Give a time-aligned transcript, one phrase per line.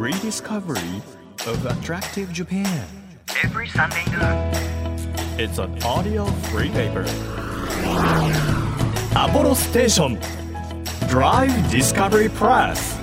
[0.00, 1.02] rediscovery
[1.46, 2.86] of attractive Japan.
[3.44, 4.50] every Sunday noon.
[5.38, 7.04] It's an audio free paper.
[9.10, 10.18] Apollo Station
[11.06, 12.99] Drive Discovery Press.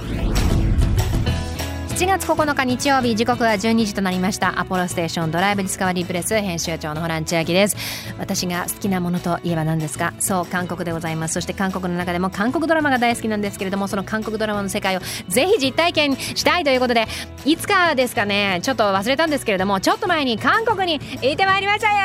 [1.97, 4.59] 7月9日日曜日時刻は12時となりました。
[4.59, 7.75] アポロステーションドライブディスカバリープレス編集長のホラン千秋です。
[8.19, 10.13] 私が好きなものといえば何ですか？
[10.19, 11.33] そう韓国でございます。
[11.33, 17.07] そして韓国の中でも韓国ドラマが大好きなんですけれどもその韓国ドラマの世界をぜひ実体験したいということで
[17.45, 21.95] いつかですかねちょっと忘れたんですけれどもちょっと前に韓国に行ってまいりましたよ！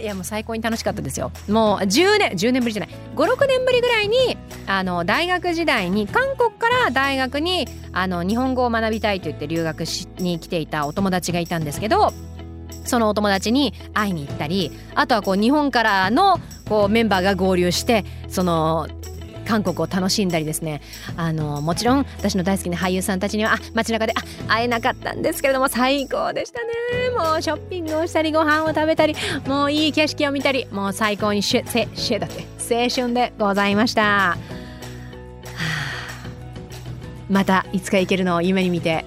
[0.00, 1.30] いやもう最高に楽しかったですよ。
[1.46, 2.94] もう10年10年ぶりじゃない。
[3.16, 12.12] 56年ぶりぐらいにあの大学時代に韓国から大学にあの日本語を学びたいと言って留学しに来ていたお友達がいたんですけど
[12.84, 16.38] そのお友達に会いに行ったりあとはこう日本からの
[16.68, 18.88] こうメンバーが合流してその
[19.50, 20.80] 韓国を楽しんだりですね。
[21.16, 26.66] あのもちろん私の大好きな俳優さんたちにはあ街中であ会えなかったんですけれども最高でしたね。
[27.16, 29.16] もうショッピングをしたりご飯を食べたり
[29.46, 34.38] もういい景色を見たりもう最高にシュせシュだって青春でございました、
[37.28, 39.04] またいつか行けるのを夢に見て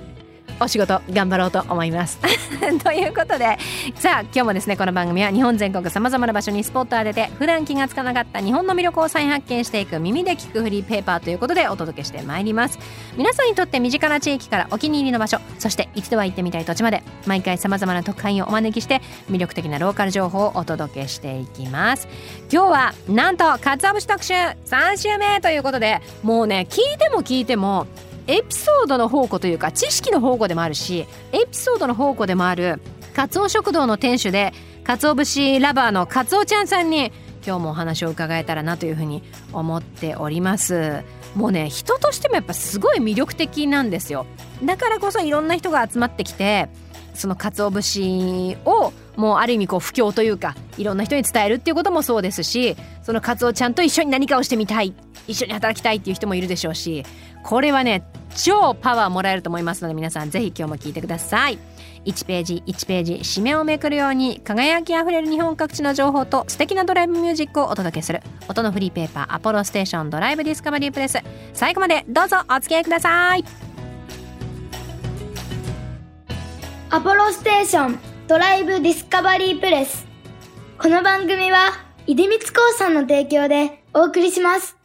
[0.63, 2.19] お仕事頑張ろうと思います。
[2.83, 3.57] ということで
[3.95, 12.79] さあ今日もですねこの番組は日本全国さまざまな場所にスポットを当てて普段気がつかなかった日本の魅力を再発見していく耳で聞くフリーペーパーということでお届けしてまいります
[13.17, 22.07] 皆さんにとって身近な地域からお気に入りの場所そして一度は行ってみたい土地まで毎回さまざまな特派員をお招きして魅力的なローカル情報をお届けしていきます
[22.51, 27.87] 今日はなんとかつお節特集3週目ということでもうね聞いても聞いても
[28.27, 32.81] エピソードの宝庫というか知識の宝庫でもあるしエピソードの宝庫でもある
[33.13, 37.11] カツオ食堂の店主でカツオ節ラバーのカツオちゃんさんに
[37.45, 41.03] 今日もお話を伺えたらなというふうに思っております。
[41.35, 44.25] もうね人としてもやっぱすごい魅力的なんですよ。
[44.63, 46.69] だからこそいろんな人が集まってきて
[47.13, 54.93] その鰹節をもうある意味こう布教というかいろんな人に伝えるっていうこともそうですしそのカツオちゃんと一緒に何かをしてみたい
[55.27, 57.03] 一緒に働きたいっていう人もいるでしょうし
[57.43, 58.03] これはね
[58.35, 61.59] 超パワーもらえると思いますので皆さんぜひ今日も聞いてください。
[62.05, 68.21] 1ページ1ページ締めをめくるように輝きあふれる日本各地の情報と素敵なドライブミュージックをお届けする。
[68.49, 71.19] 音のフリーペーパーアポロステーションドライブディスカバリープレス。
[71.53, 73.45] 最後までどうぞお付き合いください。
[76.89, 78.12] アポロステーション。
[78.33, 80.07] ドライブディスカバリープレス。
[80.79, 81.69] この番組は
[82.07, 84.75] 出光興産の提供でお送りします。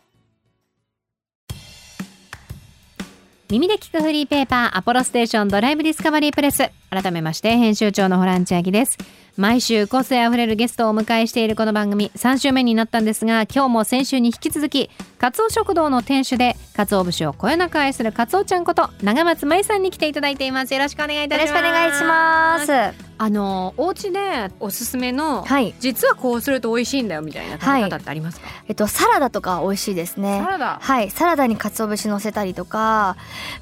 [3.48, 6.70] 耳で聞くフリーペーパーアポロステーションドライブディスカバリープレス。
[6.90, 8.98] 改めまして編集長のホラン千秋です。
[9.38, 20.74] 毎週個性あふれるゲストをお迎えしているこの番組3週目になったんですが今日も先週に引き続きカツオ食堂の店主でカツオ節をこよなく愛するカツオちゃんこと長松舞さんに来ていただいています。
[20.74, 21.50] よろしくお願いいたします。
[21.50, 23.08] よろしくお願いします。
[23.20, 25.72] あのお家でおすすめの、はい。
[25.78, 30.40] 実はこうすると美味しいんだよみたいな食べ方ってありますか、えっとサラダとか美味しいですね。
[30.44, 30.50] サ。
[30.50, 30.78] ラダ？
[30.80, 33.16] はい、サラダに鰹節乗せたりとか、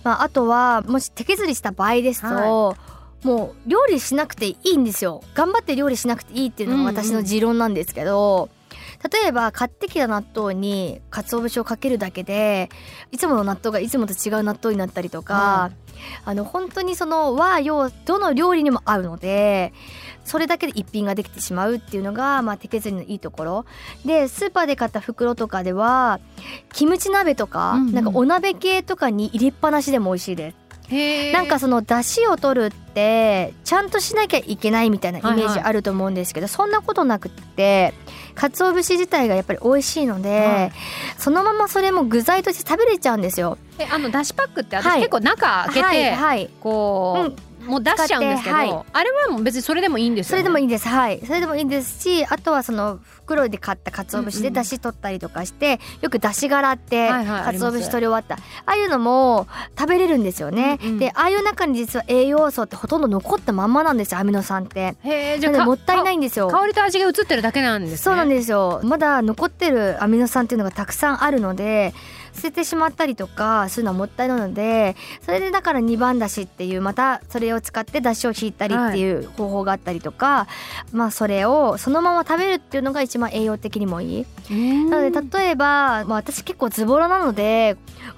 [0.04, 2.76] まあ、あとはもし手削りした場合ですと、
[3.22, 5.22] もう料理しなくていいんですよ。
[5.34, 8.48] 頑張って料理しなくていいっていうのが私の持論なんですけど、
[9.12, 12.70] 例えば買ってきた納豆に鰹節をかけるだけで
[13.12, 15.70] いつもの納豆がいつもと違う納豆になったりとか、
[16.24, 19.72] あの本当にその和洋どの料理にも合うので
[20.24, 23.64] それだけで一品ができてしまうっていうのが、まあ、手削りのいいところ。
[24.04, 26.20] でスーパーで買った袋とかでは
[26.72, 27.94] キムチ鍋とか、うんうん。
[27.94, 30.65] なんかお鍋系とかに入れっぱなしでも美味しいです。
[31.32, 37.92] なんかその出汁を取るってちゃんとしなきゃいけないみたいなイメージはいはいあると思うんですけど、そんなことなくって
[38.34, 40.72] 鰹節自体がやっぱり美味しいので、はい
[41.18, 43.58] そのままそれも具材として食べれちゃうんですよ。
[43.78, 48.68] えあのだしパックって私はい結構中開けて、はい、はいこう、もう出しちゃうんですけど、はい。
[48.92, 50.88] あれはもう別にそれでもいいんですよ、ね、それでもいいんです。
[50.88, 51.20] はい。
[51.24, 58.36] それでもいいんですしあとはその袋で買った鰹節で出汁取ったりとかして、よく出汁殻って鰹節取り終わった。
[58.36, 59.46] ああいうのも
[59.78, 60.98] 食べれるんですよね、うんうん。
[60.98, 64.96] でああいう中に実は栄養素ってほとんど残ったまんまなんですよアミノ酸って。
[65.02, 66.48] へえじゃあもったいないんですよ。
[66.48, 67.96] 香りと味が移ってるだけなんですね。
[67.98, 68.80] そうなんですよ。
[68.84, 71.94] まだ残ってるアミノ酸っていうのがたくさんあるので
[72.36, 80.46] 捨ててしまったりとかするのはもったいないのでそれでだから2番だしっていうまたそれをを使って出汁を引いたりっていう方法があったりとか、
[80.92, 84.26] まあそれをそのまま食べるっていうのが一番栄養的にもいい。
[84.88, 87.76] なので例えば、まあ、私結構ズボラなので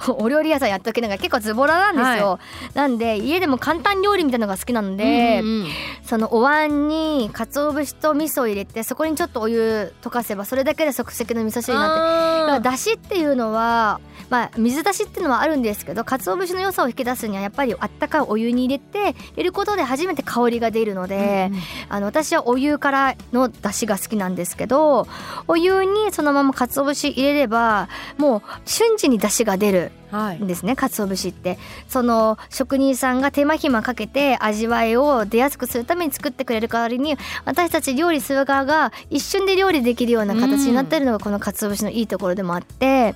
[0.09, 2.39] お料理屋さんやっときながら結構ズボラなんですよ。
[2.75, 5.69] なんで家でも簡単料理みたいなのが好きなので、うんうん
[6.09, 14.01] そのお椀に鰹節と味噌を入れてそこにちょっとお湯溶かせばそれだけで即席の味噌汁になってだしっていうのは、
[14.31, 21.51] まあ、水だしっていうのはあるんですけど鰹節の良さを引き出すにはやっぱりあったかいお湯に入れて入れることで初めて香りが出るので、
[21.89, 25.07] あの私はお湯からのだしが好きなんですけど
[25.47, 27.89] お湯にそのまま鰹節入れれば
[28.19, 29.93] もう瞬時にだしが出る
[30.41, 31.59] ですね鰹節って。
[31.89, 43.15] その職人さんが手間暇かけて味わいを出やすくするために作ってくれる代わりに私たち料理する側が一瞬で料理できるような形になってるのがこの鰹節のいいところでもあって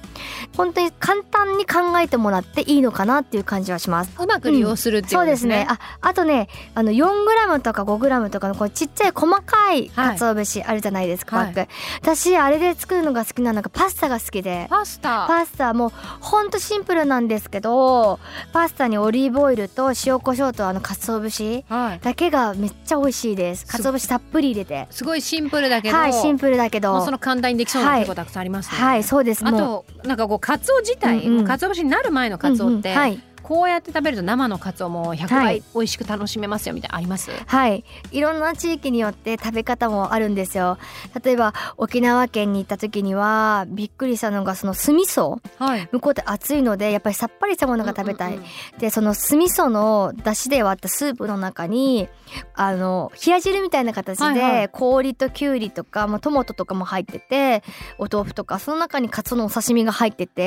[0.57, 4.13] 本当に簡単に考えてもらっていいのかなっていう感じはします。
[4.19, 5.57] うまく利用するっていうそうでことですすね。
[5.61, 10.19] ねああとねあの 4g とか 5g とかのこうちっちゃい細かいはい。
[10.19, 11.69] 鰹節あるじゃないですか、はい。
[12.01, 14.67] 私あれで作るのが好きなのがパスタが好きで。
[14.71, 15.27] パスタ。
[15.27, 18.19] パスタもうほんとシンプルなんですけど
[18.53, 22.01] パスタにオリーブオイルと塩コショウとあの鰹節はい。
[22.01, 23.67] だけがめっちゃ美味しいです。
[23.67, 24.87] す鰹節たっぷり入れて。
[24.91, 25.97] すごいシンプルだけど。
[25.97, 27.05] はいシンプルだけど。
[27.05, 28.01] その簡単にできそうなはい。
[28.01, 28.79] 結構たくさんありますね。
[28.79, 29.47] はいそうです。
[29.47, 31.45] あもとなんかこうカツオ自体、うんうん。
[31.45, 32.99] カツオ節になる前のカツオって、うんうん。
[32.99, 35.61] はいこうやって食べると生のカツオも100はい。
[35.61, 37.31] 倍美味しく楽しめますよみたいなのあります？
[37.47, 37.85] はい。
[38.11, 40.79] いろんな地域によって食べ方もあるんですよ。
[41.23, 45.41] 例えば沖縄県に行った時にはびっくりしたのがその酢味噌。
[45.59, 45.89] はい。
[45.93, 48.39] 向こうって暑いのでやっぱりさっぱりしたものが食べたい、
[48.79, 52.09] でその酢味噌の出汁で割ったスープの中に
[52.55, 54.69] あの冷や汁みたいな形で、はいはい。
[54.69, 57.63] 氷ときゅうりとか、まあ、トマトとかも入ってて
[57.99, 60.43] お豆腐とかその中にカツオのお刺身が入ってて。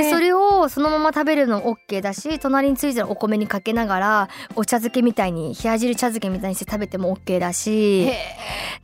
[0.00, 8.02] でそれをそのまま食べるの OK だし隣についてるお米にかけながらお茶漬けみたいに冷や汁茶漬けみたいにして食べても OK だし。
[8.08, 8.14] へ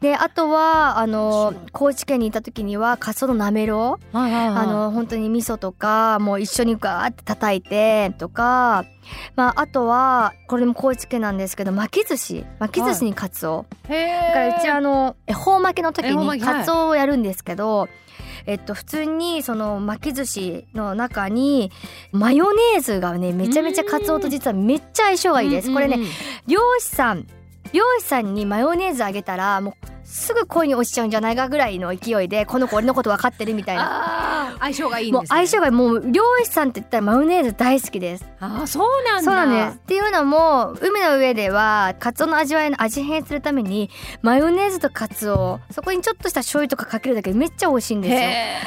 [0.01, 4.17] であとはあの高知県にいた時にはカツオのなめろう。
[4.17, 4.57] ーはいはいはい。
[4.65, 8.85] あの本当に味噌とかもう一緒にガーって叩いてとか、
[9.37, 12.45] まあ、あとはこれも高知県なんですけど巻き寿司。
[12.59, 17.89] 巻き寿司にカツオ、へだからうちあの恵方巻きの時にカツオをやるんですけど、
[18.47, 21.71] えっと普通にその巻き寿司の中に
[22.13, 25.73] マヨネーズがねめちゃめちゃカツオと実はめっちゃ相性がいいです。
[25.73, 25.99] これね
[26.47, 27.27] 漁師さん
[27.77, 34.57] 漁師さんにマヨネーズあげたらもうすぐ恋に落ちちゃうんじゃないかぐらいの勢いでこの子俺のこと分かってるみたいな。
[34.59, 38.25] 相性がいいんもうです、ね、相性がもう漁師さんって言ったらマヨネーズ大好きです。
[38.41, 39.77] あーそうなんだそうなんです。
[39.77, 43.91] っていうのも海の上ではカツオの味わいの味変するために
[44.23, 48.09] マヨネーズとカツオそこにちょっとした醤油とかかけるだけでめっちゃ美味しいんで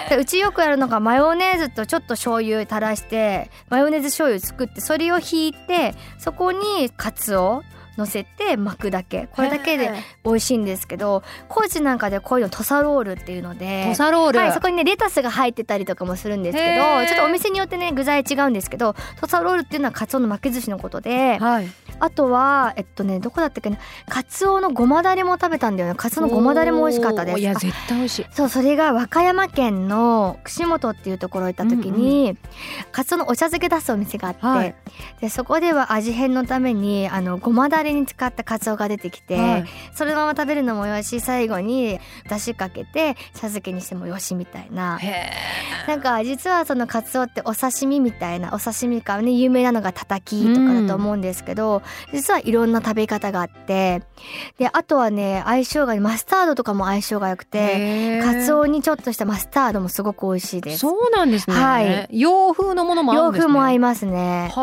[0.10, 0.20] すよ。
[0.20, 7.64] うちよくやるのがマヨネーズとちょっと醤油垂らしてマヨネーズ醤油作ってそれを引いてそこにカツオ
[8.00, 9.28] 乗せて巻くだけ。
[9.34, 9.92] これだけで
[10.24, 17.08] 美味しいんですけど高知なんかでこういうの土佐ロールっていうので土佐ロール、はい、そこにねレタスが入ってたりとかもするんですけへどー。
[17.08, 21.68] ちょっとお店によってね具材違うんですけど土佐ロールっていうのはカツオの巻き寿司のことではい。
[22.02, 25.96] あとはえっとねどこだったっけなカツオのごまだれも食べたんだよね。
[25.96, 27.40] カツオのごまだれも美味しかったです。
[27.40, 28.26] いや絶対美味しい。
[28.32, 32.38] そうそれが和歌山県の串本っていうところ行った時に、
[32.92, 34.76] カツオのお茶漬け出すお店があって、はい。
[35.20, 42.00] でそこでは味変のためにあのごまだれに使ったカツオが出てきて、はいそのまま食べるのもよし最後に
[42.30, 44.98] だしかけて茶漬けにしてもよしみたいな。
[45.00, 45.32] へ
[45.88, 51.82] なんか実はそのカツオってお刺身みたいなお刺身からね有名なのがたたきとかだと思うんですけど、
[52.14, 54.04] 実はいろんな食べ方があって
[54.58, 60.80] であとはね相性がマスタードとかも相性が良くてえカツオにちょっとしたマスタードもすごく美味しいです。
[60.80, 64.52] そうなんですね、はい洋風のものも合洋うんですね風も合いますね。
[64.54, 64.62] は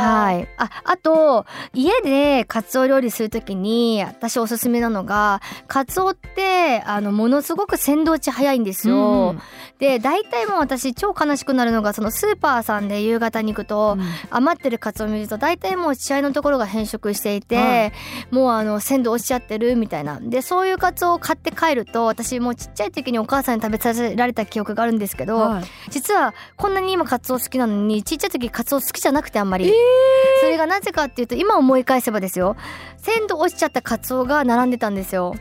[0.00, 0.48] あはい。
[0.56, 9.30] あ、あと、家でカツオ料理するときに、私おすすめなのが、カツオって、あの、ものすごく鮮度落ち早いんですよ。
[9.30, 9.40] うん
[9.78, 13.96] で、大体もう私超悲しくなるのが、そのスーパーさんで夕方に行くと、
[14.30, 17.92] 余ってるカツオ見ると、大体もう血合いのところが変色していて、はい。
[18.32, 20.18] もうあの、鮮度落ちちゃってるみたいな。
[20.20, 25.64] で、そういうカツオを買って帰ると、私もうちっちゃい時にお母さんに食べさせられた記憶があるんですけど、はい。
[25.90, 29.72] 実はこんなに今カツオ好きなのにちっちゃい時カツオ好きじゃなくてあんまり、
[30.40, 32.47] それがなぜかっていうと今思い返せばですよ
[33.00, 35.34] 鮮度落ちちゃったカツオが並んでたんですよ。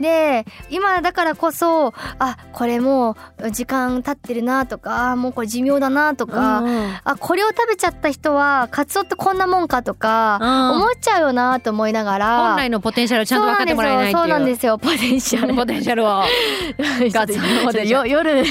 [0.00, 6.94] で今だからこそあこれもう時間経ってるなとかあもうこれ寿命だなとか、うんうん。
[7.04, 10.70] あこれを食べちゃった人はカツオってこんなもんかとかうん。
[10.76, 12.38] 思っちゃうよなと思いながら。
[12.48, 15.54] 本来のポテンシャルをちゃんと分かってもらえないそうなんですよそうなんですよポテンシャル。
[15.54, 16.22] ポテンシャルを
[17.12, 18.44] ガツオ夜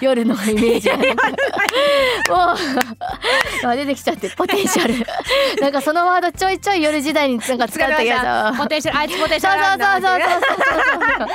[0.00, 0.90] 夜のイメージ
[2.30, 2.36] も
[3.64, 4.94] う あ出てきちゃってポテンシャル。
[5.60, 8.18] なんかそのワードちょいちょい夜時代になんか使ったけど。
[8.56, 10.20] ポテンシャルあいつポテンシそうャルあるんだそうそう
[11.18, 11.28] そう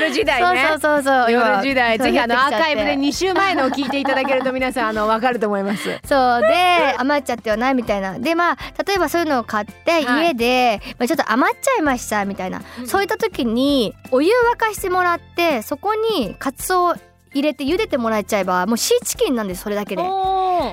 [0.00, 0.66] 夜時代ね。
[0.68, 1.32] そうそうそうそう。
[1.32, 1.98] 夜時代。
[1.98, 5.98] そうぜひあのアーカイブで2週前のを聞いていただけると皆さんあのわかると思います。
[6.04, 8.18] そうで余っちゃってはないみたいな。
[8.18, 8.56] でまあ
[8.86, 10.28] 例えばそういうのを買ってはい。
[10.28, 16.94] 家で、まあ、ちょっと余っちゃいましたみたいな、そういった時にお湯沸かしてもらってそこにカツオを
[17.38, 20.02] 入れて茹でてもらえちゃえばもうシーチキンなんですそれだけで。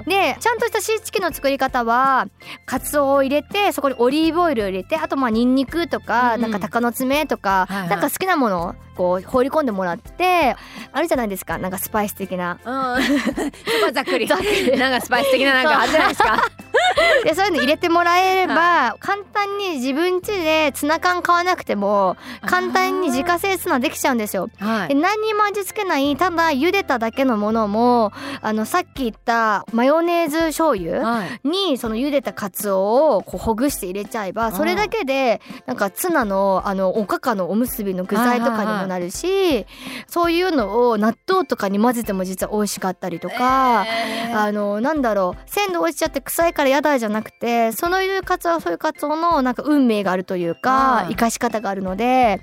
[0.07, 2.27] でちゃんとしたシーチキンの作り方は
[2.65, 7.89] カツオを入れてそこにオリーブオイルを入れてあとまあニンニクとか、うんなんか鷹の爪とか、はいはい。
[7.89, 10.55] なんか好きなものをこう放り込んでもらって
[10.91, 12.53] あるじゃないですかなんかスパイス的な。
[12.53, 12.59] うん。
[12.63, 14.25] そこはざっくり。
[14.27, 14.77] ざっくり。
[14.77, 16.37] なんかスパイス的ななんかあるじゃないですか
[17.23, 24.49] でそういうの入れてもらえれば簡単に自分家でツナ缶買わなくても簡単に自家製ツナできちゃうんですよ。
[24.59, 24.87] はい。
[24.89, 28.11] で何にも味付けないただ茹でただけのものも
[28.41, 31.47] あのさっき言ったマヨネーズ醤油はい。
[31.47, 39.65] にその茹でたカツオをこうほぐして入れちゃえばそれだけでなんかツナのあのおかかのおむすびの具材とかにもなるし
[40.07, 43.85] そういうのを納豆とかに混ぜても実は美味しかったりとか。
[44.33, 52.41] あのなんだろう鮮度落ちちゃって臭いから嫌だじゃなくてそのいうカツオはそういうカツオのなんか運命があるというかはい生かし方があるので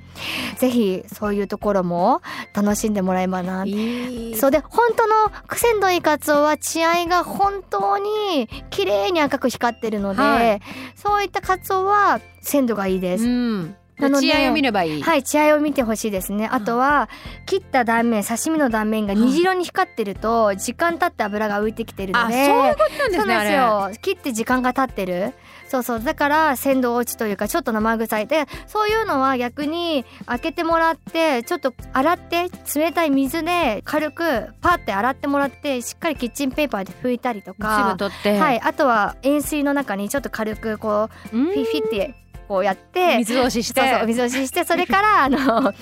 [0.57, 2.23] ぜひそういうところも
[2.55, 3.65] 楽しんでもらえばな。
[3.65, 5.15] いいそうで本当の
[5.55, 10.61] 鮮度いいカツオは血合いが本当に綺麗に赤く光ってるので、はい
[10.97, 13.25] そういったカツオは鮮度がいいです。
[13.25, 15.03] うんなので血合いを見ればいい。
[15.03, 16.49] はい血合いを見てほしいですね。
[16.51, 17.09] あとは
[17.47, 23.91] 切った断面刺身の断面が虹色に光ってると時間経って油が浮いてきてるのあそうでいうことなんですねそうですよ。
[24.03, 25.35] 切って時間が経ってる。
[25.69, 26.01] そうそう。
[26.03, 28.27] だから鮮度落ちというかちょっと生臭い。
[28.27, 37.97] でそういうのは逆に開けてもらってちょっと洗って冷たい水で軽くパッて洗ってもらってしっかりキッチンペーパーで拭いたりとか。
[37.99, 38.61] はい。
[38.61, 41.45] あとは塩水の中にちょっと軽くこううん。
[41.47, 42.15] フィフィって
[42.53, 43.81] こうやって水通しして。
[43.81, 45.73] そうそう水押しして それからあの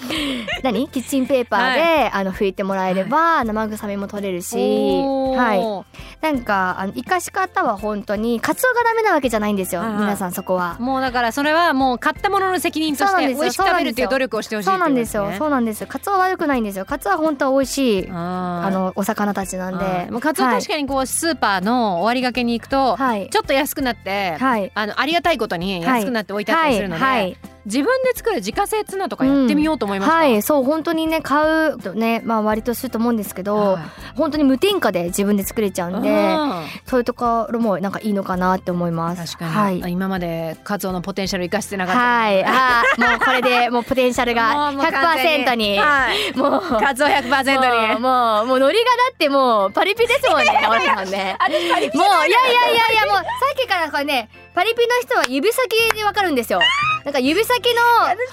[0.62, 0.88] 何？
[0.88, 6.00] キッチンペーパーで、あの拭いてもらえれば、生臭みも取れるしはい。
[6.20, 9.98] なんかあの生かし方は本当にカツオがダメなわけじゃないんですよ、はいはい。
[10.00, 10.76] 皆さんそこは。
[10.78, 15.32] もうだからそれはもう買ったものの責任として美味しく食べるっていう努力をしてほしいそうなんですよ。
[15.36, 15.88] そうなんですよ。
[15.88, 16.84] カツオは悪くないんですよ。
[16.84, 20.10] カツオは本当は美味しいああのお魚たちなんで。
[20.12, 23.28] もうカツオ確かにこうスーパーの終わりがけに行くと、はい。
[23.30, 24.70] ちょっと安くなって、はい。
[24.74, 27.22] あのありがたいことに安くなって置いてあったりするので、はい。
[27.22, 27.36] はい
[27.66, 30.16] 自分で作る自家製ツナとかやってみようと思いました。
[30.16, 33.82] はいそう本当にね買うとねまあ割とすると思うんですけど、はい。
[34.16, 36.64] 本当に無添加で自分で作れちゃうんでうん。
[36.86, 39.36] そういうところもなんかいいのかなって思います。
[39.36, 39.92] 確かに、はい。
[39.92, 42.00] 今までカツオのポテンシャル生かしてなかった。
[42.00, 45.78] はい、あーもうこれで もうポテンシャルがもうもう完全100%に。
[45.78, 46.36] はい。
[46.36, 46.60] もう。
[46.80, 48.00] カツオ100%もうに。
[48.00, 50.56] もうもうノリがだってもうパリピですもんねね。
[50.56, 53.22] もういやいやいやいやもうさ
[53.54, 56.60] っきからこれねパリピの人は指先でわかるんですよ。
[57.04, 58.24] なんか指先のなんか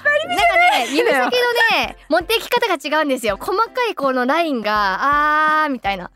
[0.80, 1.30] ね指先の
[1.78, 3.36] ね持っていき方が違うんですよ。
[3.40, 6.10] 細かいこのラインがあーみたいな。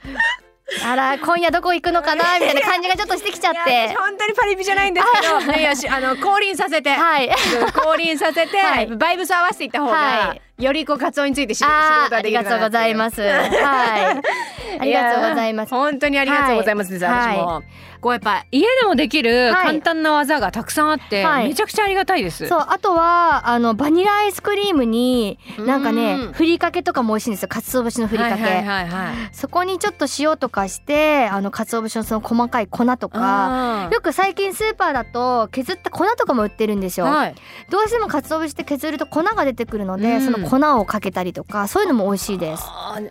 [0.84, 3.88] あら今夜どこ行くのかなみたいな感じがちょっとしてきちゃって。
[3.88, 5.38] 私本当にパリピじゃないんですけど。
[5.52, 5.88] い。
[5.88, 7.30] あの降臨させて、はい。
[7.74, 8.86] 降臨させて、 はい。
[8.86, 13.16] バイブス合わせていった方が、はいよりこうカツオについて知ることができるりがとうございます。
[13.16, 14.22] すはい。
[14.78, 15.70] ありがとうございます。
[15.70, 17.36] 本当にありがとうございますです、はい。
[17.36, 17.62] 私も、
[18.00, 19.66] こうやっぱ家でもできるはい。
[19.66, 21.48] 簡単な技がたくさんあって、はい。
[21.48, 22.48] めちゃくちゃありがたいです。
[22.48, 27.48] そうあとはあのバニラアイスクリームになんかねうんふりかけとかも美味しいんですよ。
[27.48, 29.14] 鰹節のふりかけ、はいはいはいはい。
[29.32, 33.88] そこにちょっと塩とかしてあの鰹節のその細かい粉とか。
[33.92, 37.34] よく最近スーパーだと削った粉とかも売ってるんですよ、はい、
[37.70, 40.20] どうしても鰹節って削ると粉が出てくるので、うん。
[40.22, 42.64] その粉をかけたりとかそういうのも美味しいです。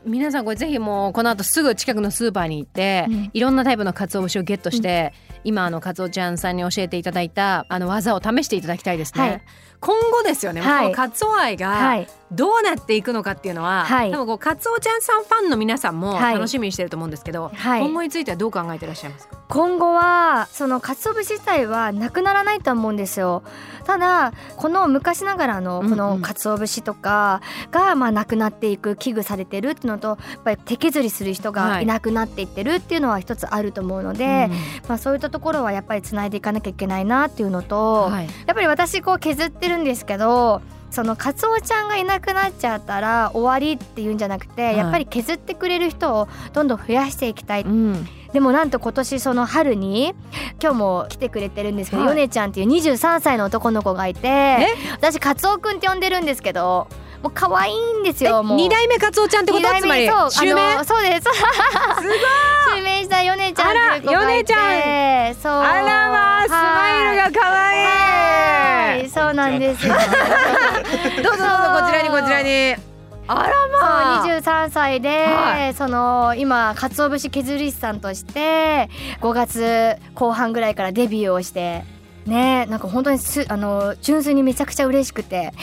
[0.05, 3.29] 皆さんこれぜひもうこの後すぐ近くのスーパーに行って、うん。
[3.33, 9.21] いろんなタイプの鰹節をゲットして、今あの鰹ちゃんさんに教えていただいたあの技を試していただきたいですね。
[9.21, 9.41] はい
[9.81, 10.83] 今後ですよね、はい。
[10.83, 12.07] このカツオ愛はがい。
[12.31, 14.11] どうなっていくのかっていうのは、はい。
[14.11, 16.35] 多分こうカツオちゃんさんファンの皆さんもはい。
[16.35, 17.81] 楽しみにしてると思うんですけど、はい。
[17.81, 23.43] 今後についてはどう考えてらっしゃいますか、今後はその鰹節自体はなくならないと思うんですよ。
[23.85, 25.97] ただこの昔ながらのこうんうん。
[25.97, 31.85] の鰹節とかがまあなくなっていく危惧されてるっていうのとやっぱり手削りする人がい。
[31.87, 34.49] なくなっていってるっていうのは一つあると思うので、
[34.87, 38.25] まあ、そういったところはやっぱりつないでいかなきゃいけないなっていうのと、はい。
[38.25, 40.61] やっぱり私こう削ってるんですけど
[40.91, 44.77] そのカツオちゃんがいなくなっちゃったら終わりっていうんじゃなくて、い。
[44.77, 47.61] やっぱり削ってくれる人をどんどん増やしていきたい。
[47.61, 48.05] うん。
[48.33, 50.13] でもなんと今年その春に
[50.61, 52.11] 今日も来てくれてるんですけど、はい。
[52.11, 56.87] ヨネちゃんっていう23歳の男の子がいて私カツオくんって呼んでるんですけど
[57.21, 58.57] もう可愛いんですよもう。
[58.57, 59.67] 二代目カツオちゃんってこと？
[59.79, 61.23] つまり襲名そうです。
[61.23, 61.29] す
[62.01, 62.17] ごい。
[62.77, 65.35] 襲名したヨネちゃんあらヨネちゃん。
[65.35, 65.51] そう。
[65.53, 69.09] あらまあスマイルが可愛い。
[69.09, 69.93] そうなんですよ。
[69.97, 70.09] どうぞ
[71.21, 71.45] どうぞ
[71.81, 72.75] こちらにこちらに。
[73.27, 74.25] あらまあ。
[74.25, 78.89] 23歳で、はい、その今かつお節削り師さんとして
[79.21, 81.83] 5月後半ぐらいからデビューをして。
[82.25, 85.53] ねなんか本当にすあの純粋にめちゃくちゃ嬉しくて。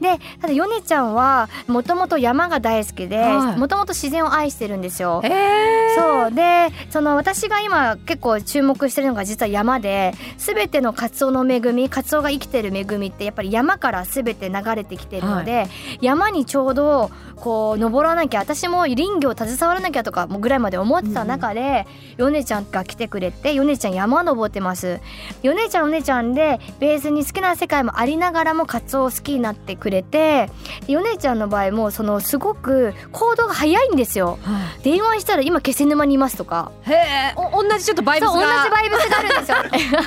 [0.00, 3.58] でただヨネちゃんはもともと山が大好きではい。
[3.58, 5.20] もともと自然を愛してるんですよ。
[5.24, 6.32] えー、そう。
[6.32, 15.66] でその私が今結構注目してるのが実は山で全てのカツオの恵みカツオが生きてる恵みってやっぱり山から全て流れてきてるので、
[16.00, 25.00] 山にちょうどこう登らなきゃ私も林業携わらなきゃとかもぐらいまで思ってた中で、ヨネちゃんが来てくれてヨネちゃん山登ってます。
[25.42, 30.50] ヨネちゃんちゃんでベースに好きな世界もありながらもカツオを好きになってくれて
[30.88, 34.38] ヨネちゃんの場合もそのすごく行動が早いんですよ。
[34.82, 36.72] 電話したら今気仙沼にいますとか。
[36.82, 37.34] へえ。
[37.36, 39.56] お同じちょっとバイブスそう同がじバイブスがあるんですよ。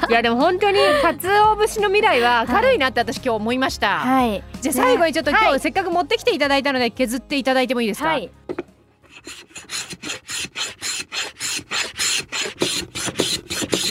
[0.10, 4.44] いやでも本当に鰹節の未来は軽いなって私今日思いました、はい。
[4.62, 5.60] じゃあ最後にちょっと今日はい。
[5.60, 8.30] せっかく持ってきていただいたので削っていただいてもいいですか、はい。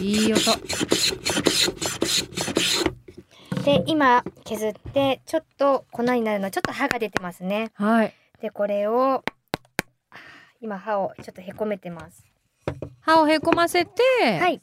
[0.02, 0.40] いい音
[3.64, 7.70] で今削ってちょっと粉になるのちょっと歯が出てますね。
[7.74, 8.14] はい。
[8.40, 9.24] でこれを
[10.60, 12.26] 今歯をちょっとへこめてます。
[13.00, 14.02] 歯をへこませて、
[14.38, 14.60] はい。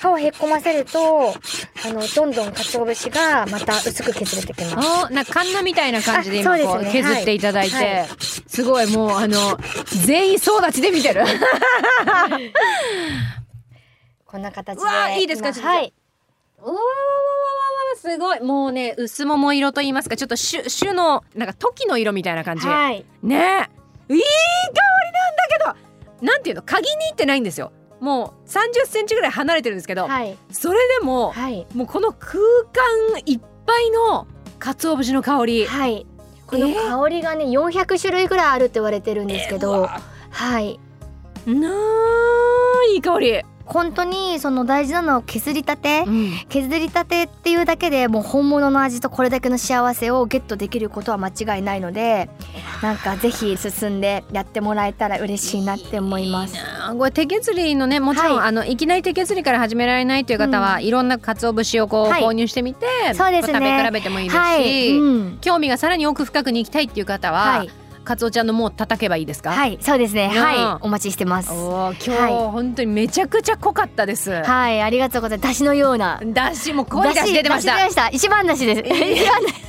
[0.00, 1.32] 歯をへこませるとあ
[1.92, 4.88] のどんどん鰹節がまた薄く削れてきます。
[5.06, 8.00] あなんかカンナみたいな感じで今こう削っていただいて、はい。
[8.00, 8.06] は
[8.46, 9.58] すごいもうあの
[10.06, 11.22] 全員総立ちで見てる。
[14.24, 15.92] こんな形でうわいいですかちょっと今はい。
[16.60, 17.25] うわわわわわわ
[17.96, 18.40] すごい。
[18.40, 23.04] もうね薄桃色と言いますかちょっと種種のなんか時の色みたいな感じ、はい。
[23.22, 23.70] ね。
[24.08, 24.20] えいい香り
[25.12, 25.80] なんだけ
[26.22, 26.26] ど。
[26.26, 27.72] なんていうの鍵に入ってないんですよ。
[28.00, 30.36] もう30センチぐらい離れてるんですけど、はい。
[30.50, 31.66] それでも、はい。
[31.74, 32.38] もうこの空
[32.72, 34.26] 間いっぱいの
[34.58, 35.66] 鰹節の香り。
[35.66, 36.06] はい。
[36.46, 39.88] この香りがね400種類ぐらいあるって言われてるんですけど、
[40.30, 40.78] はい。
[41.46, 46.32] なあいい香り、本当にその大事なのは削りたて、うん。
[46.48, 52.30] 削りたてっていうだけでもう本物の味とこれだけの幸せをゲットできることは間違いないので
[52.82, 56.56] なんかぜひ進んでやってもらえたら嬉しいなって思います。
[56.80, 58.48] あこれ手削りのねもちろん、はい。
[58.48, 62.22] あのいきなり手削りから始められないという方は、いろんな鰹節をこう、はい。
[62.22, 63.58] 購入してみてそうですね。
[63.58, 67.70] こ食べ比べてもいいですし、はい、うん、興味がさらに奥深くに行きたいっていう方は、はい、
[68.06, 70.30] カツオちゃんのもう叩けばいいですか、はい、そうですね。
[70.32, 71.50] うんはい、お待ちしてます。
[71.52, 74.30] おー今日、はい本当にめちゃくちゃ濃かったです。
[74.30, 75.48] はい、ありがとうございます。
[75.48, 76.20] 出汁のような。
[76.24, 78.08] だしもう濃いだし出てました。
[78.08, 78.88] 一番出汁です。
[78.88, 79.66] 一番出汁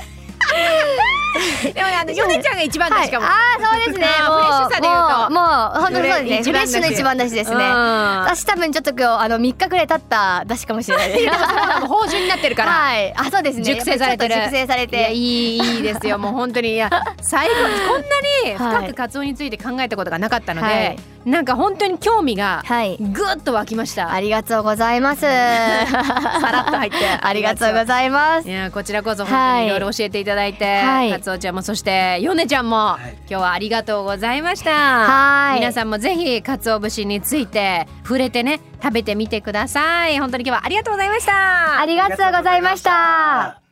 [1.73, 3.25] でもねあのヨネちゃんが一番だしかも。
[3.25, 4.07] はい、ああ、そうですね。
[4.27, 6.43] もうフレッシュさで言うともう、本当にそうですね。
[6.43, 7.55] フレッシュの一番出汁ですね。
[7.55, 11.25] うん私多分ちょっと今日あの三日くらい経った出汁かもしれないです。
[11.87, 12.71] 芳醇になってるから。
[12.71, 13.63] はい、あ、そうですね。
[13.63, 15.11] 熟成されてる熟成されて。
[15.13, 16.89] いいいいですよもう本当にいや
[17.21, 18.07] 最後こんな
[18.45, 22.97] にはい深くカツオについて考えたことがなかったので、はいなんか本当に興味がはい。
[22.97, 24.13] ぐっと湧きました。
[24.13, 25.21] ありがとうございます。
[25.21, 28.51] さらっと入ってありがとうございますい。
[28.51, 34.71] やこちらこそ本当にいろいろ教えていただいて、はいカツオちゃんもそしてヨネちゃんも、今日はありがとうございました。
[34.71, 40.19] はい皆さんもぜひカツオ節について触れてね食べてみてください。
[40.19, 41.79] 本当に今日はありがとうございました。
[41.81, 43.66] ありがとうございました。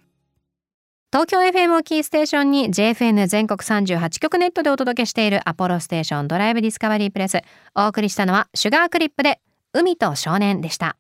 [1.16, 7.40] 東京 FM をキーステーションに JFN 全国38局ネットでお届けしているアポロステーションドライブディスカバリープレス。
[7.74, 9.40] お送りしたのはシュガークリップで
[9.72, 10.98] 海と少年でした。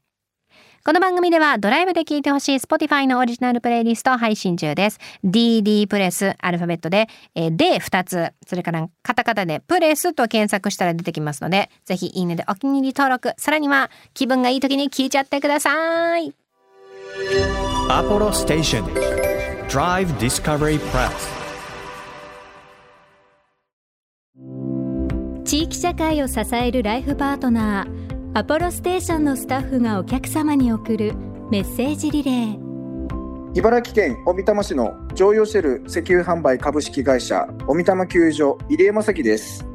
[0.85, 4.99] この番組ではドライブで聴いてほしい Spotify のオリジナルプレイリスト配信中です。
[5.25, 13.33] DD プレスアルファベットで、えー、D2 つそれからカタカタでプレスと検索したら出てきますのでぜひいいねでお気に入り登録。
[13.37, 16.33] さらには気分がいい時に聞いちゃってください。
[17.89, 19.24] Apollo Station
[19.67, 21.11] Drive Discovery Press.
[25.43, 31.13] 地域社会を支えるライフパートナーアポロステーションのスタッフがお客様に送る
[31.49, 33.51] メッセージリレー。
[33.55, 39.65] 茨城県小美玉市の乗用シェル石油販売株式会社小美玉球場入江正樹です。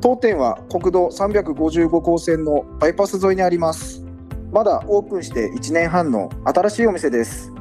[0.00, 4.02] 当店は国道355号線のバイパス沿いにあります。
[4.50, 7.52] まだオープンして1年半の新しいお店です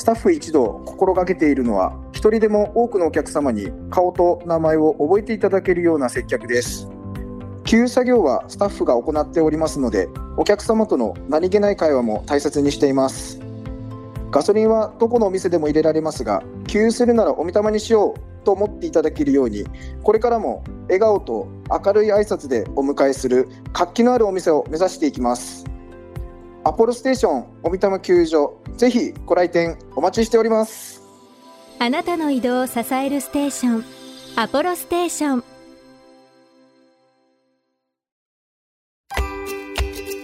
[0.00, 6.88] スタッフ一同心がけているのは一人でも多くのお客様に顔と名前を覚えていただけるような接客です
[7.64, 10.08] 給油作業はスタッフが行っておりますので
[10.38, 13.40] お客様との何気ない会話も大切にしています
[14.30, 19.66] ガソリンはどこのお店でも入れられますが給油するならお見玉にしようと思っていただけるように
[20.02, 25.66] これからも笑顔と明るい挨拶でお迎えする活気のあるお店を目指していきます
[26.64, 31.02] アポロステーションお見玉給油所ぜひご来店お待ちしております。
[31.78, 33.84] あなたの移動を支えるステーション
[34.36, 35.44] アポロステーション。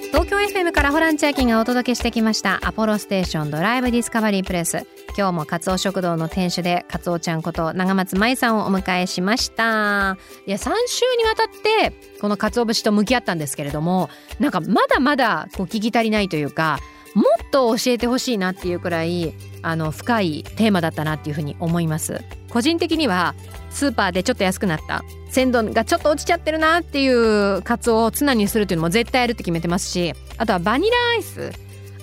[0.06, 4.86] 東京 FM からホラン千秋がお届けしてきましたアポロステーションドライブディスカバリープレス。
[5.18, 10.16] 今日もカツオ食堂の店主でカツオちゃんこと長松舞さんをお迎えしました。
[10.46, 11.92] いや3週にわたって
[12.22, 14.08] このカツオ節と向き合ったんですけれども
[14.40, 16.78] なんかまだまだこう聞き足りないというか
[17.16, 22.22] もっと教えてほしいなっていうくらいあの深いテーマだったなっていうふうに思います。
[22.50, 23.34] 個人的には
[23.70, 31.52] スーパーでちょっと安くなった鮮度がちょっと落ちちゃってるなっていうカツオをツナにするっていうのも絶対やるって決めてますしあとはバニラアイス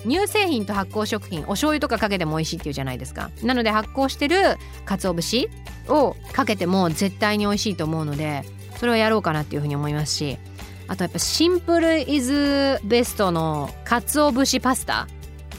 [0.02, 3.30] 乳製品と発酵食品お醤油とかかけても美味しいっていうじゃないですか。
[3.42, 5.48] なので発酵してる鰹節
[5.88, 8.44] をかけても絶対に美味しいと思うので
[8.76, 10.38] それをやろうかなっていうふうに思いますし
[10.88, 15.08] あとやっぱシンプルイズベストの鰹節パスタ。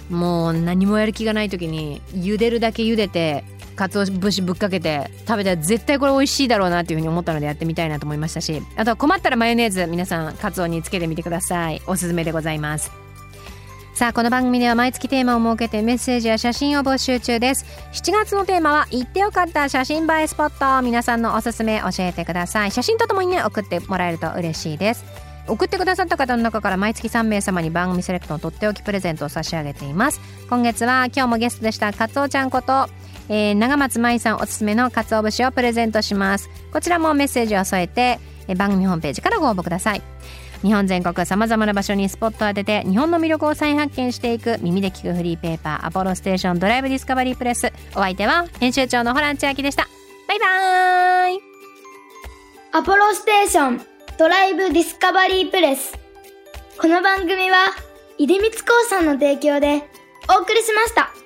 [0.10, 3.44] もう何もやる気がない時に茹でるだけ茹でて
[3.76, 8.62] 鰹節ぶっかけて食べたら絶対これ美味しいだろうなっていうふうに思ったのでやってみたいなと思いましたし。
[8.76, 11.82] あとは困ったらマヨネーズ皆さん鰹につけてみてください。
[11.88, 13.05] おすすめでございます。
[13.96, 17.66] さあこの番組では毎月テーマを設けてメッセージや写真を募集中です。
[17.94, 20.82] 7月のテーマは行ってよかった写真映えスポット。
[20.84, 22.72] 皆さんのおすすめ教えてください。
[22.72, 25.06] 写真とともにね送ってもらえると嬉しいです。
[25.48, 30.20] 送ってくださった方の中から毎月3名様に番組セレクトのとっておきプレゼントを差し上げています。
[30.50, 32.90] 今月は今日もゲストでしたカツオちゃんこと、
[33.30, 36.50] えー長松舞さんおすすめのカツオ節をプレゼントします。
[36.74, 38.20] こちらもメッセージを添えて、
[38.58, 40.02] 番組ホームページからご応募ください。
[40.66, 49.88] 日本全国さまざまな場所にスポットを当てて日本の魅力を再発見していく耳で聞くフリーペーパーアポロステーションドライブディスカバリープレスお相手は編集長のホラン千秋でした。
[50.28, 51.40] バイバーイ。
[52.72, 53.82] アポロステーション
[54.18, 55.94] ドライブディスカバリープレス。
[56.80, 57.58] この番組は
[58.18, 58.58] 出光興
[58.90, 59.84] 産の提供で
[60.36, 61.25] お送りしました。